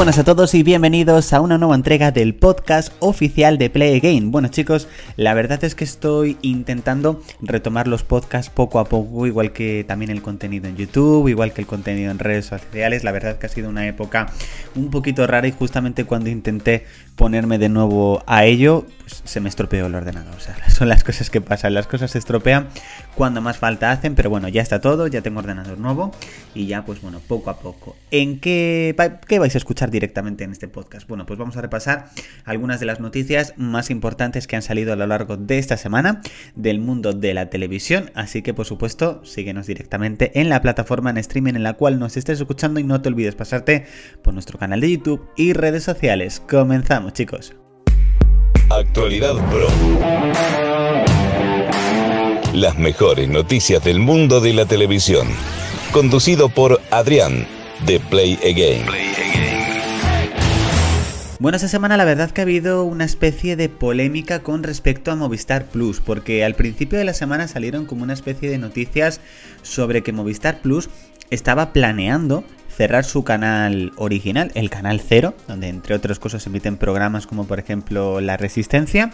buenas 0.00 0.18
a 0.18 0.24
todos 0.24 0.54
y 0.54 0.62
bienvenidos 0.62 1.34
a 1.34 1.42
una 1.42 1.58
nueva 1.58 1.74
entrega 1.74 2.10
del 2.10 2.34
podcast 2.34 2.90
oficial 3.00 3.58
de 3.58 3.68
Play 3.68 3.98
Again. 3.98 4.30
Bueno 4.30 4.48
chicos, 4.48 4.88
la 5.16 5.34
verdad 5.34 5.62
es 5.62 5.74
que 5.74 5.84
estoy 5.84 6.38
intentando 6.40 7.22
retomar 7.42 7.86
los 7.86 8.02
podcasts 8.02 8.50
poco 8.50 8.78
a 8.78 8.86
poco, 8.86 9.26
igual 9.26 9.52
que 9.52 9.84
también 9.86 10.10
el 10.10 10.22
contenido 10.22 10.68
en 10.68 10.76
YouTube, 10.76 11.28
igual 11.28 11.52
que 11.52 11.60
el 11.60 11.66
contenido 11.66 12.10
en 12.10 12.18
redes 12.18 12.46
sociales. 12.46 13.04
La 13.04 13.12
verdad 13.12 13.32
es 13.32 13.36
que 13.36 13.44
ha 13.44 13.50
sido 13.50 13.68
una 13.68 13.86
época 13.86 14.32
un 14.74 14.88
poquito 14.88 15.26
rara 15.26 15.46
y 15.46 15.52
justamente 15.52 16.06
cuando 16.06 16.30
intenté 16.30 16.86
ponerme 17.14 17.58
de 17.58 17.68
nuevo 17.68 18.22
a 18.26 18.46
ello, 18.46 18.86
pues 19.00 19.20
se 19.26 19.40
me 19.40 19.50
estropeó 19.50 19.84
el 19.84 19.94
ordenador. 19.94 20.34
O 20.34 20.40
sea, 20.40 20.56
son 20.70 20.88
las 20.88 21.04
cosas 21.04 21.28
que 21.28 21.42
pasan, 21.42 21.74
las 21.74 21.86
cosas 21.86 22.12
se 22.12 22.18
estropean 22.18 22.68
cuando 23.14 23.42
más 23.42 23.58
falta 23.58 23.90
hacen, 23.90 24.14
pero 24.14 24.30
bueno, 24.30 24.48
ya 24.48 24.62
está 24.62 24.80
todo, 24.80 25.06
ya 25.08 25.20
tengo 25.20 25.40
ordenador 25.40 25.76
nuevo 25.76 26.12
y 26.54 26.66
ya 26.66 26.86
pues 26.86 27.02
bueno, 27.02 27.20
poco 27.28 27.50
a 27.50 27.58
poco. 27.58 27.96
¿En 28.10 28.40
qué, 28.40 28.96
qué 29.28 29.38
vais 29.38 29.54
a 29.54 29.58
escuchar 29.58 29.89
directamente 29.90 30.44
en 30.44 30.52
este 30.52 30.68
podcast? 30.68 31.08
Bueno, 31.08 31.26
pues 31.26 31.38
vamos 31.38 31.56
a 31.56 31.60
repasar 31.60 32.10
algunas 32.44 32.80
de 32.80 32.86
las 32.86 33.00
noticias 33.00 33.54
más 33.56 33.90
importantes 33.90 34.46
que 34.46 34.56
han 34.56 34.62
salido 34.62 34.92
a 34.92 34.96
lo 34.96 35.06
largo 35.06 35.36
de 35.36 35.58
esta 35.58 35.76
semana 35.76 36.22
del 36.54 36.80
mundo 36.80 37.12
de 37.12 37.34
la 37.34 37.50
televisión, 37.50 38.10
así 38.14 38.42
que 38.42 38.54
por 38.54 38.66
supuesto, 38.66 39.24
síguenos 39.24 39.66
directamente 39.66 40.40
en 40.40 40.48
la 40.48 40.62
plataforma 40.62 41.10
en 41.10 41.18
streaming 41.18 41.54
en 41.54 41.62
la 41.62 41.74
cual 41.74 41.98
nos 41.98 42.16
estés 42.16 42.40
escuchando 42.40 42.80
y 42.80 42.84
no 42.84 43.00
te 43.00 43.08
olvides 43.08 43.34
pasarte 43.34 43.86
por 44.22 44.34
nuestro 44.34 44.58
canal 44.58 44.80
de 44.80 44.92
YouTube 44.92 45.28
y 45.36 45.52
redes 45.52 45.84
sociales. 45.84 46.42
Comenzamos, 46.48 47.12
chicos. 47.12 47.54
Actualidad 48.70 49.34
Pro. 49.50 49.66
Las 52.54 52.78
mejores 52.78 53.28
noticias 53.28 53.82
del 53.82 53.98
mundo 53.98 54.40
de 54.40 54.52
la 54.52 54.66
televisión. 54.66 55.28
Conducido 55.92 56.48
por 56.48 56.80
Adrián, 56.90 57.46
de 57.86 57.98
Play 57.98 58.38
Again. 58.44 59.49
Bueno, 61.40 61.56
esta 61.56 61.68
semana 61.68 61.96
la 61.96 62.04
verdad 62.04 62.32
que 62.32 62.42
ha 62.42 62.44
habido 62.44 62.84
una 62.84 63.06
especie 63.06 63.56
de 63.56 63.70
polémica 63.70 64.40
con 64.40 64.62
respecto 64.62 65.10
a 65.10 65.16
Movistar 65.16 65.64
Plus, 65.64 65.98
porque 65.98 66.44
al 66.44 66.54
principio 66.54 66.98
de 66.98 67.06
la 67.06 67.14
semana 67.14 67.48
salieron 67.48 67.86
como 67.86 68.02
una 68.02 68.12
especie 68.12 68.50
de 68.50 68.58
noticias 68.58 69.22
sobre 69.62 70.02
que 70.02 70.12
Movistar 70.12 70.60
Plus 70.60 70.90
estaba 71.30 71.72
planeando 71.72 72.44
cerrar 72.68 73.04
su 73.04 73.24
canal 73.24 73.92
original, 73.96 74.52
el 74.54 74.68
canal 74.68 75.00
cero, 75.00 75.34
donde 75.48 75.68
entre 75.68 75.94
otras 75.94 76.18
cosas 76.18 76.46
emiten 76.46 76.76
programas 76.76 77.26
como 77.26 77.46
por 77.46 77.58
ejemplo 77.58 78.20
La 78.20 78.36
Resistencia, 78.36 79.10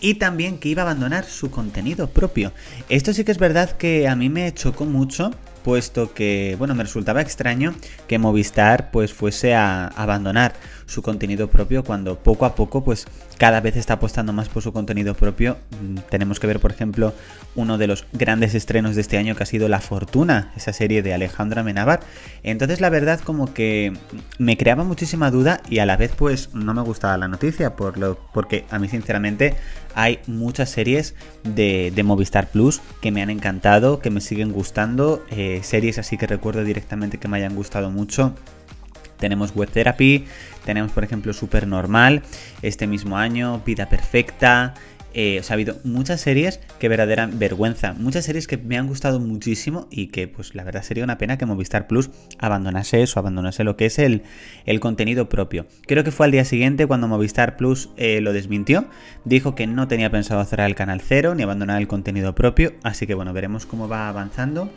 y 0.00 0.16
también 0.16 0.58
que 0.58 0.68
iba 0.68 0.82
a 0.82 0.84
abandonar 0.84 1.24
su 1.24 1.50
contenido 1.50 2.10
propio. 2.10 2.52
Esto 2.90 3.14
sí 3.14 3.24
que 3.24 3.32
es 3.32 3.38
verdad 3.38 3.70
que 3.70 4.06
a 4.06 4.16
mí 4.16 4.28
me 4.28 4.52
chocó 4.52 4.84
mucho 4.84 5.30
puesto 5.62 6.14
que, 6.14 6.56
bueno, 6.58 6.74
me 6.74 6.82
resultaba 6.82 7.20
extraño 7.20 7.74
que 8.08 8.18
Movistar 8.18 8.90
pues 8.90 9.12
fuese 9.12 9.54
a 9.54 9.86
abandonar 9.88 10.54
su 10.90 11.02
contenido 11.02 11.48
propio 11.48 11.84
cuando 11.84 12.18
poco 12.18 12.44
a 12.44 12.54
poco 12.54 12.82
pues 12.82 13.06
cada 13.38 13.60
vez 13.60 13.76
está 13.76 13.94
apostando 13.94 14.32
más 14.32 14.48
por 14.48 14.62
su 14.62 14.72
contenido 14.72 15.14
propio. 15.14 15.56
Mm, 15.70 15.98
tenemos 16.10 16.40
que 16.40 16.46
ver, 16.46 16.60
por 16.60 16.72
ejemplo, 16.72 17.14
uno 17.54 17.78
de 17.78 17.86
los 17.86 18.06
grandes 18.12 18.54
estrenos 18.54 18.96
de 18.96 19.00
este 19.00 19.16
año 19.16 19.36
que 19.36 19.44
ha 19.44 19.46
sido 19.46 19.68
La 19.68 19.80
Fortuna, 19.80 20.52
esa 20.56 20.72
serie 20.72 21.02
de 21.02 21.14
Alejandra 21.14 21.62
Menabar. 21.62 22.00
Entonces, 22.42 22.80
la 22.80 22.90
verdad, 22.90 23.20
como 23.20 23.54
que 23.54 23.92
me 24.38 24.56
creaba 24.56 24.84
muchísima 24.84 25.30
duda 25.30 25.60
y 25.68 25.78
a 25.78 25.86
la 25.86 25.96
vez, 25.96 26.12
pues 26.16 26.52
no 26.54 26.74
me 26.74 26.82
gustaba 26.82 27.16
la 27.16 27.28
noticia, 27.28 27.76
por 27.76 27.96
lo, 27.96 28.18
porque 28.34 28.64
a 28.70 28.78
mí, 28.78 28.88
sinceramente, 28.88 29.54
hay 29.94 30.18
muchas 30.26 30.70
series 30.70 31.14
de, 31.44 31.92
Movistar 32.04 32.50
Plus 32.50 32.80
que 33.00 33.12
me 33.12 33.22
han 33.22 33.30
encantado, 33.30 34.00
que 34.00 34.10
me 34.10 34.20
siguen 34.20 34.52
gustando. 34.52 35.24
Eh, 35.30 35.60
series 35.62 35.98
así 35.98 36.16
que 36.16 36.26
recuerdo 36.26 36.64
directamente 36.64 37.18
que 37.18 37.28
me 37.28 37.36
hayan 37.36 37.54
gustado 37.54 37.90
mucho. 37.90 38.34
Tenemos 39.20 39.54
Web 39.54 39.70
Therapy, 39.70 40.24
tenemos 40.64 40.90
por 40.92 41.04
ejemplo 41.04 41.32
Super 41.32 41.66
Normal, 41.66 42.22
este 42.62 42.86
mismo 42.86 43.18
año, 43.18 43.62
Vida 43.64 43.88
Perfecta, 43.88 44.74
eh, 45.12 45.38
o 45.40 45.42
sea, 45.42 45.54
ha 45.54 45.56
habido 45.56 45.76
muchas 45.82 46.20
series 46.20 46.60
que 46.78 46.88
verdaderan 46.88 47.38
vergüenza, 47.38 47.94
muchas 47.94 48.24
series 48.24 48.46
que 48.46 48.56
me 48.56 48.78
han 48.78 48.86
gustado 48.86 49.18
muchísimo 49.18 49.88
y 49.90 50.08
que 50.08 50.28
pues 50.28 50.54
la 50.54 50.62
verdad 50.62 50.82
sería 50.82 51.02
una 51.02 51.18
pena 51.18 51.36
que 51.36 51.46
Movistar 51.46 51.88
Plus 51.88 52.10
abandonase 52.38 53.02
eso, 53.02 53.18
abandonase 53.18 53.64
lo 53.64 53.76
que 53.76 53.86
es 53.86 53.98
el, 53.98 54.22
el 54.66 54.78
contenido 54.78 55.28
propio. 55.28 55.66
Creo 55.86 56.04
que 56.04 56.12
fue 56.12 56.26
al 56.26 56.32
día 56.32 56.44
siguiente 56.44 56.86
cuando 56.86 57.08
Movistar 57.08 57.56
Plus 57.56 57.90
eh, 57.96 58.20
lo 58.20 58.32
desmintió, 58.32 58.86
dijo 59.24 59.54
que 59.56 59.66
no 59.66 59.88
tenía 59.88 60.10
pensado 60.10 60.44
cerrar 60.44 60.68
el 60.68 60.76
canal 60.76 61.00
cero 61.00 61.34
ni 61.34 61.42
abandonar 61.42 61.80
el 61.80 61.88
contenido 61.88 62.34
propio, 62.34 62.74
así 62.84 63.06
que 63.06 63.14
bueno, 63.14 63.32
veremos 63.32 63.66
cómo 63.66 63.88
va 63.88 64.08
avanzando 64.08 64.70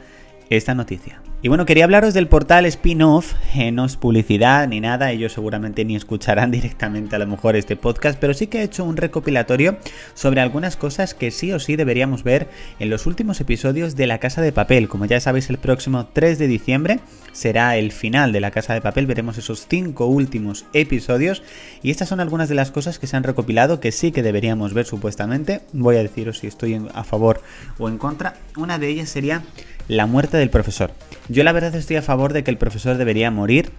esta 0.49 0.73
noticia. 0.73 1.21
Y 1.43 1.49
bueno, 1.49 1.65
quería 1.65 1.83
hablaros 1.83 2.13
del 2.13 2.29
portal 2.29 2.65
spin-off, 2.67 3.33
eh, 3.53 3.73
no 3.73 3.83
es 3.83 3.97
publicidad 3.97 4.65
ni 4.65 4.79
nada, 4.79 5.11
ellos 5.11 5.33
seguramente 5.33 5.83
ni 5.83 5.93
escucharán 5.93 6.51
directamente 6.51 7.17
a 7.17 7.19
lo 7.19 7.27
mejor 7.27 7.57
este 7.57 7.75
podcast, 7.75 8.17
pero 8.17 8.33
sí 8.33 8.47
que 8.47 8.59
he 8.59 8.63
hecho 8.63 8.85
un 8.85 8.95
recopilatorio 8.95 9.77
sobre 10.13 10.39
algunas 10.39 10.77
cosas 10.77 11.13
que 11.13 11.31
sí 11.31 11.51
o 11.51 11.59
sí 11.59 11.75
deberíamos 11.75 12.23
ver 12.23 12.47
en 12.79 12.89
los 12.89 13.05
últimos 13.07 13.41
episodios 13.41 13.97
de 13.97 14.07
La 14.07 14.19
Casa 14.19 14.41
de 14.41 14.53
Papel. 14.53 14.87
Como 14.87 15.03
ya 15.03 15.19
sabéis, 15.19 15.49
el 15.49 15.57
próximo 15.57 16.07
3 16.13 16.39
de 16.39 16.47
diciembre 16.47 16.99
será 17.33 17.75
el 17.75 17.91
final 17.91 18.31
de 18.31 18.39
La 18.39 18.51
Casa 18.51 18.73
de 18.73 18.79
Papel, 18.79 19.05
veremos 19.05 19.37
esos 19.37 19.67
5 19.67 20.05
últimos 20.05 20.63
episodios 20.71 21.43
y 21.81 21.91
estas 21.91 22.07
son 22.07 22.21
algunas 22.21 22.47
de 22.47 22.55
las 22.55 22.71
cosas 22.71 22.99
que 22.99 23.07
se 23.07 23.17
han 23.17 23.23
recopilado 23.23 23.81
que 23.81 23.91
sí 23.91 24.13
que 24.13 24.23
deberíamos 24.23 24.73
ver 24.73 24.85
supuestamente. 24.85 25.59
Voy 25.73 25.97
a 25.97 26.03
deciros 26.03 26.39
si 26.39 26.47
estoy 26.47 26.81
a 26.93 27.03
favor 27.03 27.41
o 27.79 27.89
en 27.89 27.97
contra. 27.97 28.35
Una 28.55 28.79
de 28.79 28.87
ellas 28.87 29.09
sería 29.09 29.43
la 29.89 30.05
muerte 30.05 30.32
del 30.38 30.49
profesor. 30.49 30.91
Yo 31.29 31.44
la 31.44 31.51
verdad 31.51 31.75
estoy 31.75 31.95
a 31.95 32.01
favor 32.01 32.33
de 32.33 32.44
que 32.44 32.51
el 32.51 32.57
profesor 32.57 32.97
debería 32.97 33.31
morir 33.31 33.71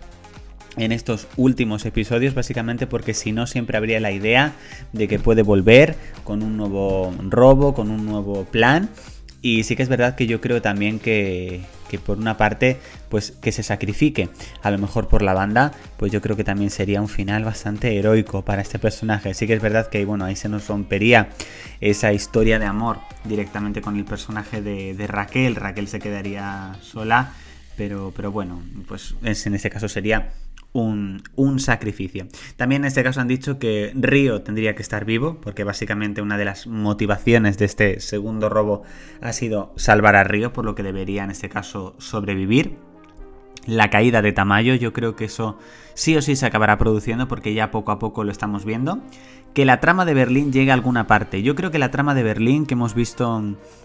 en 0.77 0.93
estos 0.93 1.29
últimos 1.37 1.85
episodios, 1.87 2.35
básicamente 2.35 2.87
porque 2.87 3.15
si 3.15 3.33
no 3.33 3.47
siempre 3.47 3.77
habría 3.77 4.01
la 4.01 4.13
idea 4.13 4.53
de 4.93 5.09
que 5.09 5.19
puede 5.19 5.43
volver 5.43 5.97
con 6.25 6.43
un 6.43 6.57
nuevo 6.57 7.15
robo, 7.29 7.75
con 7.75 7.91
un 7.91 8.07
nuevo 8.07 8.45
plan. 8.45 8.91
Y 9.41 9.65
sí 9.65 9.77
que 9.77 9.83
es 9.83 9.89
verdad 9.89 10.17
que 10.17 10.27
yo 10.27 10.41
creo 10.41 10.63
también 10.63 10.99
que, 10.99 11.61
por 11.99 12.19
una 12.19 12.37
parte, 12.37 12.79
pues 13.09 13.33
que 13.33 13.53
se 13.53 13.63
sacrifique 13.63 14.29
a 14.63 14.71
lo 14.71 14.79
mejor 14.79 15.09
por 15.09 15.23
la 15.23 15.35
banda, 15.35 15.73
pues 15.97 16.13
yo 16.13 16.21
creo 16.21 16.37
que 16.37 16.45
también 16.45 16.71
sería 16.71 17.01
un 17.01 17.09
final 17.09 17.45
bastante 17.45 17.97
heroico 17.99 18.45
para 18.45 18.63
este 18.63 18.79
personaje. 18.79 19.35
Sí 19.35 19.47
que 19.47 19.55
es 19.55 19.63
verdad 19.63 19.89
que, 19.89 20.05
bueno, 20.05 20.25
ahí 20.25 20.37
se 20.37 20.49
nos 20.49 20.69
rompería 20.69 21.29
esa 21.81 22.13
historia 22.13 22.59
de 22.59 22.67
amor 22.67 22.99
directamente 23.25 23.81
con 23.81 23.97
el 23.97 24.05
personaje 24.05 24.63
de, 24.63 24.95
de 24.95 25.07
Raquel. 25.07 25.57
Raquel 25.57 25.89
se 25.89 25.99
quedaría 25.99 26.77
sola, 26.83 27.33
pero, 27.77 28.13
pero 28.15 28.31
bueno, 28.33 28.63
pues 28.87 29.15
en 29.23 29.55
este 29.55 29.71
caso 29.71 29.89
sería 29.89 30.31
un, 30.75 31.59
sacrificio. 31.59 32.27
También 32.57 32.83
en 32.83 32.89
este 32.89 33.03
caso 33.03 33.21
han 33.21 33.29
dicho 33.29 33.59
que 33.59 33.93
Río 33.95 34.43
tendría 34.43 34.75
que 34.75 34.83
estar 34.83 35.05
vivo, 35.05 35.41
porque 35.41 35.65
básicamente 35.65 36.21
una 36.21 36.37
de 36.37 36.45
las 36.45 36.67
motivaciones 36.67 37.59
de 37.59 37.65
este 37.65 38.01
segundo 38.01 38.49
robo 38.49 38.83
ha 39.23 39.33
sido 39.33 39.73
salvar 39.77 40.17
a 40.17 40.25
Río, 40.25 40.53
por 40.53 40.65
lo 40.65 40.75
que 40.75 40.83
debería 40.83 41.25
en 41.25 41.31
este 41.31 41.49
caso 41.49 41.95
sobrevivir. 41.99 42.77
La 43.67 43.91
caída 43.91 44.23
de 44.23 44.33
Tamayo, 44.33 44.75
yo 44.75 44.93
creo 44.93 45.17
que 45.17 45.27
eso 45.27 45.59
sí 45.95 46.17
o 46.17 46.23
sí 46.23 46.37
se 46.37 46.47
acabará 46.47 46.77
produciendo 46.79 47.29
porque 47.29 47.55
ya 47.55 47.71
poco 47.71 47.93
a 47.93 47.99
poco 47.99 48.25
lo 48.25 48.33
estamos 48.33 48.65
viendo 48.65 49.01
que 49.55 49.65
la 49.65 49.81
trama 49.81 50.05
de 50.05 50.15
Berlín 50.15 50.53
llegue 50.53 50.73
a 50.73 50.75
alguna 50.75 51.07
parte. 51.07 51.43
Yo 51.43 51.55
creo 51.55 51.71
que 51.71 51.79
la 51.79 51.93
trama 51.93 52.15
de 52.15 52.25
Berlín 52.25 52.67
que 52.67 52.75
hemos 52.75 52.93
visto 52.95 53.43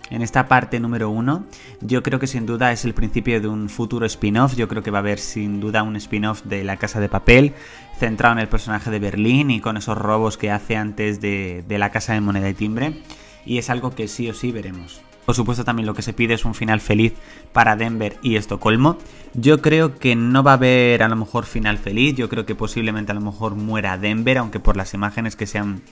en 0.09 0.21
esta 0.21 0.47
parte 0.47 0.79
número 0.79 1.11
uno, 1.11 1.45
yo 1.79 2.01
creo 2.01 2.19
que 2.19 2.25
sin 2.25 2.47
duda 2.47 2.71
es 2.71 2.85
el 2.85 2.95
principio 2.95 3.39
de 3.39 3.47
un 3.47 3.69
futuro 3.69 4.05
spin-off. 4.07 4.55
Yo 4.55 4.67
creo 4.67 4.81
que 4.81 4.89
va 4.89 4.97
a 4.97 5.01
haber 5.01 5.19
sin 5.19 5.59
duda 5.59 5.83
un 5.83 5.95
spin-off 5.95 6.43
de 6.43 6.63
La 6.63 6.77
Casa 6.77 6.99
de 6.99 7.07
Papel, 7.07 7.53
centrado 7.99 8.33
en 8.33 8.39
el 8.39 8.49
personaje 8.49 8.89
de 8.89 8.99
Berlín 8.99 9.51
y 9.51 9.61
con 9.61 9.77
esos 9.77 9.97
robos 9.97 10.37
que 10.37 10.49
hace 10.49 10.75
antes 10.75 11.21
de, 11.21 11.63
de 11.67 11.77
la 11.77 11.91
Casa 11.91 12.13
de 12.13 12.21
Moneda 12.21 12.49
y 12.49 12.55
Timbre. 12.55 13.03
Y 13.45 13.59
es 13.59 13.69
algo 13.69 13.91
que 13.91 14.07
sí 14.07 14.27
o 14.27 14.33
sí 14.33 14.51
veremos. 14.51 15.03
Por 15.29 15.35
supuesto 15.35 15.63
también 15.63 15.85
lo 15.85 15.93
que 15.93 16.01
se 16.01 16.11
pide 16.11 16.33
es 16.33 16.43
un 16.43 16.55
final 16.55 16.81
feliz 16.81 17.13
para 17.53 17.75
Denver 17.75 18.17
y 18.23 18.35
Estocolmo. 18.35 18.97
Yo 19.35 19.61
creo 19.61 19.93
que 19.93 20.15
no 20.15 20.41
va 20.41 20.53
a 20.53 20.53
haber 20.55 21.03
a 21.03 21.07
lo 21.07 21.15
mejor 21.15 21.45
final 21.45 21.77
feliz, 21.77 22.15
yo 22.15 22.29
creo 22.29 22.47
que 22.47 22.55
posiblemente 22.55 23.11
a 23.11 23.13
lo 23.13 23.21
mejor 23.21 23.53
muera 23.53 23.99
Denver, 23.99 24.39
aunque 24.39 24.59
por 24.59 24.75
las 24.75 24.95
imágenes 24.95 25.35
que 25.35 25.45
se 25.45 25.59
han, 25.59 25.83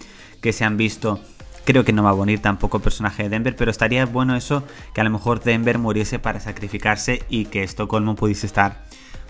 que 0.42 0.54
se 0.54 0.66
han 0.66 0.76
visto 0.76 1.20
creo 1.66 1.86
que 1.86 1.94
no 1.94 2.02
va 2.02 2.10
a 2.10 2.16
morir 2.16 2.40
tampoco 2.40 2.78
el 2.78 2.84
personaje 2.84 3.22
de 3.22 3.30
Denver, 3.30 3.56
pero 3.56 3.70
estaría 3.70 4.08
bueno 4.08 4.36
eso, 4.36 4.64
que 4.96 5.02
a 5.02 5.04
lo 5.04 5.12
mejor 5.12 5.44
Denver 5.44 5.78
muriese 5.78 6.18
para 6.18 6.40
sacrificarse 6.40 7.22
y 7.30 7.46
que 7.46 7.62
Estocolmo 7.62 8.16
pudiese 8.16 8.48
estar 8.48 8.86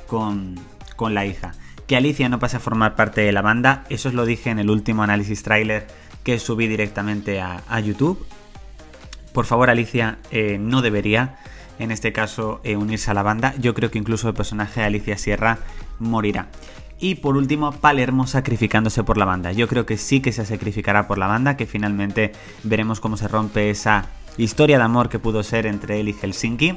con, 0.07 0.56
con 0.95 1.15
la 1.15 1.25
hija. 1.25 1.51
Que 1.86 1.98
Alicia 1.98 2.30
no 2.30 2.39
pase 2.39 2.56
a 2.56 2.62
formar 2.62 2.95
parte 2.95 3.19
de 3.19 3.33
la 3.33 3.42
banda, 3.42 3.83
eso 3.89 4.07
os 4.07 4.15
lo 4.15 4.25
dije 4.25 4.51
en 4.51 4.59
el 4.59 4.69
último 4.69 5.04
análisis 5.04 5.44
trailer 5.44 5.86
que 6.24 6.39
subí 6.39 6.68
directamente 6.68 7.42
a 7.42 7.80
YouTube. 7.81 8.25
Por 9.37 9.45
favor, 9.45 9.69
Alicia 9.69 10.17
eh, 10.31 10.57
no 10.59 10.81
debería, 10.81 11.35
en 11.77 11.91
este 11.91 12.11
caso, 12.11 12.59
eh, 12.63 12.75
unirse 12.75 13.11
a 13.11 13.13
la 13.13 13.21
banda. 13.21 13.53
Yo 13.59 13.75
creo 13.75 13.91
que 13.91 13.99
incluso 13.99 14.27
el 14.27 14.33
personaje 14.33 14.79
de 14.79 14.87
Alicia 14.87 15.15
Sierra 15.15 15.59
morirá. 15.99 16.47
Y 16.97 17.13
por 17.13 17.37
último, 17.37 17.71
Palermo 17.71 18.25
sacrificándose 18.25 19.03
por 19.03 19.15
la 19.15 19.25
banda. 19.25 19.51
Yo 19.51 19.67
creo 19.67 19.85
que 19.85 19.97
sí 19.97 20.21
que 20.21 20.31
se 20.31 20.43
sacrificará 20.43 21.07
por 21.07 21.19
la 21.19 21.27
banda, 21.27 21.55
que 21.55 21.67
finalmente 21.67 22.31
veremos 22.63 22.99
cómo 22.99 23.15
se 23.15 23.27
rompe 23.27 23.69
esa 23.69 24.07
historia 24.39 24.79
de 24.79 24.85
amor 24.85 25.07
que 25.07 25.19
pudo 25.19 25.43
ser 25.43 25.67
entre 25.67 25.99
él 25.99 26.09
y 26.09 26.13
Helsinki. 26.13 26.75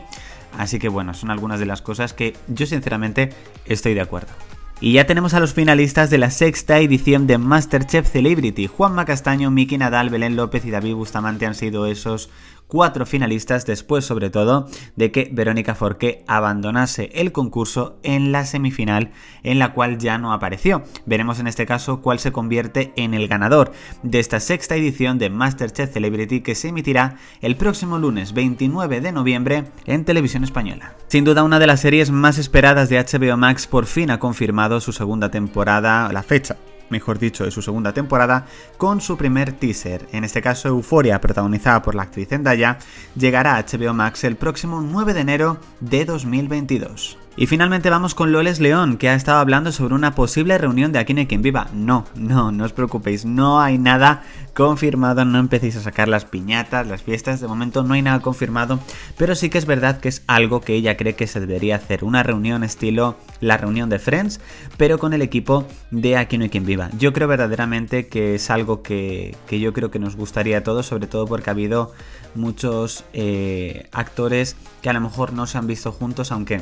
Así 0.58 0.78
que 0.78 0.90
bueno, 0.90 1.14
son 1.14 1.30
algunas 1.30 1.60
de 1.60 1.64
las 1.64 1.80
cosas 1.80 2.12
que 2.12 2.36
yo 2.46 2.66
sinceramente 2.66 3.30
estoy 3.64 3.94
de 3.94 4.02
acuerdo. 4.02 4.34
Y 4.82 4.94
ya 4.94 5.05
tenemos 5.05 5.35
a 5.35 5.41
los 5.41 5.53
finalistas 5.53 6.09
de 6.09 6.17
la 6.17 6.31
sexta 6.31 6.79
edición 6.79 7.27
de 7.27 7.37
Masterchef 7.37 8.11
Celebrity. 8.11 8.67
Juan 8.67 8.94
Macastaño, 8.94 9.50
Miki 9.50 9.77
Nadal, 9.77 10.09
Belén 10.09 10.37
López 10.37 10.65
y 10.65 10.71
David 10.71 10.94
Bustamante 10.94 11.44
han 11.44 11.55
sido 11.55 11.85
esos 11.85 12.31
cuatro 12.70 13.05
finalistas 13.05 13.67
después 13.67 14.06
sobre 14.06 14.31
todo 14.31 14.69
de 14.96 15.12
que 15.12 15.28
Verónica 15.31 15.75
Forqué 15.75 16.25
abandonase 16.26 17.11
el 17.12 17.32
concurso 17.32 17.99
en 18.02 18.32
la 18.32 18.46
semifinal 18.46 19.11
en 19.43 19.58
la 19.58 19.75
cual 19.75 19.99
ya 19.99 20.17
no 20.17 20.32
apareció. 20.32 20.82
Veremos 21.05 21.40
en 21.40 21.49
este 21.49 21.67
caso 21.67 22.00
cuál 22.00 22.19
se 22.19 22.32
convierte 22.32 22.93
en 22.96 23.12
el 23.12 23.28
ganador 23.28 23.72
de 24.02 24.20
esta 24.20 24.40
sexta 24.40 24.76
edición 24.76 25.19
de 25.19 25.28
Masterchef 25.28 25.93
Celebrity 25.93 26.40
que 26.40 26.55
se 26.55 26.69
emitirá 26.69 27.17
el 27.43 27.56
próximo 27.56 27.99
lunes 27.99 28.32
29 28.32 29.00
de 29.00 29.12
noviembre 29.12 29.64
en 29.84 30.05
televisión 30.05 30.44
española. 30.44 30.94
Sin 31.08 31.25
duda 31.25 31.43
una 31.43 31.58
de 31.58 31.67
las 31.67 31.81
series 31.81 32.11
más 32.11 32.38
esperadas 32.38 32.88
de 32.88 32.99
HBO 32.99 33.37
Max 33.37 33.67
por 33.67 33.87
fin 33.87 34.11
ha 34.11 34.20
confirmado 34.20 34.81
su 34.81 34.93
segunda 34.93 35.31
temporada, 35.31 36.11
la 36.12 36.22
fecha 36.22 36.56
mejor 36.90 37.19
dicho, 37.19 37.44
de 37.44 37.50
su 37.50 37.62
segunda 37.62 37.92
temporada, 37.92 38.46
con 38.76 39.00
su 39.00 39.16
primer 39.16 39.52
teaser. 39.52 40.08
En 40.12 40.25
este 40.25 40.42
caso, 40.42 40.69
Euforia, 40.69 41.20
protagonizada 41.20 41.82
por 41.82 41.94
la 41.94 42.02
actriz 42.02 42.28
Zendaya, 42.28 42.78
llegará 43.16 43.56
a 43.56 43.64
HBO 43.64 43.94
Max 43.94 44.25
el 44.25 44.37
próximo 44.37 44.81
9 44.81 45.14
de 45.14 45.20
enero 45.20 45.58
de 45.81 46.04
2022. 46.04 47.19
Y 47.40 47.46
finalmente 47.46 47.88
vamos 47.88 48.14
con 48.14 48.32
Loles 48.32 48.60
León, 48.60 48.98
que 48.98 49.08
ha 49.08 49.14
estado 49.14 49.38
hablando 49.38 49.72
sobre 49.72 49.94
una 49.94 50.14
posible 50.14 50.58
reunión 50.58 50.92
de 50.92 50.98
Aquí 50.98 51.14
hay 51.16 51.26
quien 51.26 51.40
viva. 51.40 51.69
No, 51.72 52.04
no, 52.14 52.52
no 52.52 52.64
os 52.66 52.75
preocupéis, 52.75 53.25
no 53.25 53.62
hay 53.62 53.78
nada 53.78 54.25
confirmado, 54.52 55.25
no 55.25 55.38
empecéis 55.38 55.75
a 55.76 55.81
sacar 55.81 56.06
las 56.06 56.26
piñatas, 56.26 56.87
las 56.87 57.02
fiestas, 57.02 57.40
de 57.40 57.48
momento 57.48 57.82
no 57.82 57.94
hay 57.94 58.02
nada 58.02 58.20
confirmado, 58.20 58.78
pero 59.16 59.34
sí 59.34 59.48
que 59.48 59.56
es 59.56 59.64
verdad 59.64 60.00
que 60.00 60.10
es 60.10 60.22
algo 60.26 60.60
que 60.60 60.75
ella 60.75 60.98
cree 60.98 61.14
que 61.14 61.26
se 61.26 61.40
debería 61.40 61.76
hacer, 61.76 62.04
una 62.04 62.22
reunión 62.22 62.62
estilo 62.62 63.16
la 63.40 63.56
reunión 63.56 63.88
de 63.88 63.98
Friends, 63.98 64.38
pero 64.76 64.98
con 64.98 65.14
el 65.14 65.22
equipo 65.22 65.66
de 65.90 66.19
Aquí 66.19 66.36
no 66.36 66.44
hay 66.44 66.50
quien 66.50 66.66
viva. 66.66 66.90
Yo 66.98 67.14
creo 67.14 67.26
verdaderamente 67.26 68.08
que 68.08 68.34
es 68.34 68.50
algo 68.50 68.82
que, 68.82 69.34
yo 69.50 69.72
creo 69.72 69.90
que 69.90 69.98
nos 69.98 70.14
gustaría 70.14 70.58
a 70.58 70.62
todos, 70.62 70.84
sobre 70.84 71.06
todo 71.06 71.26
porque 71.26 71.48
ha 71.48 71.54
habido 71.54 71.94
muchos 72.34 73.04
eh, 73.14 73.88
actores 73.93 74.56
que 74.82 74.90
a 74.90 74.93
lo 74.93 75.00
mejor 75.00 75.32
no 75.32 75.46
se 75.46 75.56
han 75.56 75.66
visto 75.66 75.90
juntos, 75.90 76.32
aunque 76.32 76.60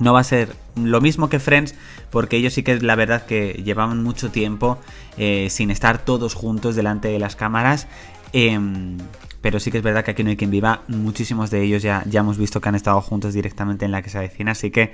no 0.00 0.12
va 0.12 0.20
a 0.20 0.24
ser 0.24 0.56
lo 0.76 1.00
mismo 1.00 1.28
que 1.28 1.38
Friends, 1.38 1.74
porque 2.10 2.36
ellos 2.36 2.54
sí 2.54 2.62
que 2.62 2.72
es 2.72 2.82
la 2.82 2.96
verdad 2.96 3.26
que 3.26 3.62
llevaban 3.64 4.02
mucho 4.02 4.30
tiempo 4.30 4.78
eh, 5.16 5.48
sin 5.50 5.70
estar 5.70 5.98
todos 5.98 6.34
juntos 6.34 6.74
delante 6.76 7.08
de 7.08 7.18
las 7.18 7.36
cámaras. 7.36 7.86
Em, 8.32 8.98
pero 9.40 9.60
sí 9.60 9.70
que 9.70 9.78
es 9.78 9.84
verdad 9.84 10.04
que 10.04 10.12
aquí 10.12 10.24
no 10.24 10.30
hay 10.30 10.36
quien 10.36 10.50
viva. 10.50 10.82
Muchísimos 10.88 11.50
de 11.50 11.62
ellos 11.62 11.82
ya, 11.82 12.02
ya 12.06 12.20
hemos 12.20 12.38
visto 12.38 12.60
que 12.60 12.68
han 12.68 12.74
estado 12.74 13.00
juntos 13.00 13.34
directamente 13.34 13.84
en 13.84 13.92
la 13.92 14.02
que 14.02 14.10
se 14.10 14.18
avecina. 14.18 14.52
Así 14.52 14.70
que 14.70 14.92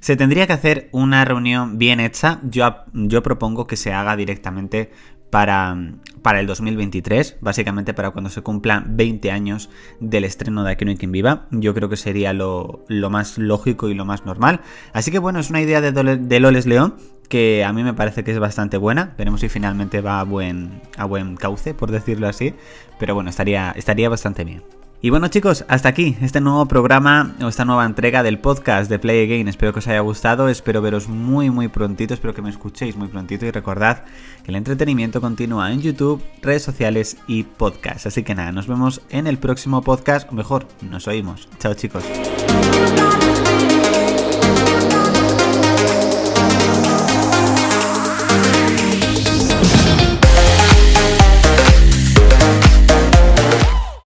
se 0.00 0.16
tendría 0.16 0.46
que 0.46 0.52
hacer 0.52 0.88
una 0.92 1.24
reunión 1.24 1.78
bien 1.78 2.00
hecha. 2.00 2.40
Yo, 2.42 2.74
yo 2.92 3.22
propongo 3.22 3.66
que 3.66 3.76
se 3.76 3.92
haga 3.92 4.16
directamente 4.16 4.90
para, 5.32 5.74
para 6.20 6.40
el 6.40 6.46
2023, 6.46 7.38
básicamente 7.40 7.94
para 7.94 8.10
cuando 8.10 8.28
se 8.28 8.42
cumplan 8.42 8.98
20 8.98 9.30
años 9.30 9.70
del 9.98 10.24
estreno 10.24 10.62
de 10.62 10.72
Aquí 10.72 10.84
no 10.84 10.90
hay 10.90 10.98
quien 10.98 11.10
viva. 11.10 11.46
Yo 11.50 11.72
creo 11.72 11.88
que 11.88 11.96
sería 11.96 12.34
lo, 12.34 12.84
más 13.08 13.38
lógico 13.38 13.88
y 13.88 13.94
lo 13.94 14.04
más 14.04 14.26
normal. 14.26 14.60
Así 14.92 15.10
que 15.10 15.18
bueno, 15.18 15.40
es 15.40 15.48
una 15.48 15.62
idea 15.62 15.80
de, 15.80 15.90
de 16.18 16.40
Loles 16.40 16.66
León 16.66 16.96
que 17.30 17.64
a 17.64 17.72
mí 17.72 17.82
me 17.82 17.94
parece 17.94 18.24
que 18.24 18.30
es 18.30 18.38
bastante 18.38 18.76
buena. 18.76 19.14
Veremos 19.16 19.40
si 19.40 19.48
finalmente 19.48 20.02
va 20.02 20.20
a 20.20 20.24
buen, 20.24 20.82
a 20.98 21.06
buen 21.06 21.36
cauce, 21.36 21.72
por 21.72 21.90
decirlo 21.90 22.28
así. 22.28 22.52
Pero 22.98 23.14
bueno, 23.14 23.30
estaría, 23.30 23.72
estaría 23.74 24.10
bastante 24.10 24.44
bien. 24.44 24.62
Y 25.04 25.10
bueno 25.10 25.26
chicos, 25.26 25.64
hasta 25.66 25.88
aquí 25.88 26.16
este 26.22 26.40
nuevo 26.40 26.66
programa 26.66 27.34
o 27.42 27.48
esta 27.48 27.64
nueva 27.64 27.84
entrega 27.84 28.22
del 28.22 28.38
podcast 28.38 28.88
de 28.88 29.00
Play 29.00 29.24
Again. 29.24 29.48
Espero 29.48 29.72
que 29.72 29.80
os 29.80 29.88
haya 29.88 29.98
gustado, 29.98 30.48
espero 30.48 30.80
veros 30.80 31.08
muy 31.08 31.50
muy 31.50 31.66
prontito, 31.66 32.14
espero 32.14 32.34
que 32.34 32.40
me 32.40 32.50
escuchéis 32.50 32.94
muy 32.94 33.08
prontito 33.08 33.44
y 33.44 33.50
recordad 33.50 34.04
que 34.44 34.52
el 34.52 34.54
entretenimiento 34.54 35.20
continúa 35.20 35.72
en 35.72 35.82
YouTube, 35.82 36.22
redes 36.40 36.62
sociales 36.62 37.16
y 37.26 37.42
podcast. 37.42 38.06
Así 38.06 38.22
que 38.22 38.36
nada, 38.36 38.52
nos 38.52 38.68
vemos 38.68 39.02
en 39.10 39.26
el 39.26 39.38
próximo 39.38 39.82
podcast, 39.82 40.30
o 40.30 40.36
mejor, 40.36 40.68
nos 40.88 41.08
oímos. 41.08 41.48
Chao 41.58 41.74
chicos. 41.74 42.04